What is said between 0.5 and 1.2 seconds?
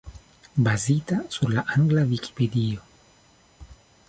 Bazita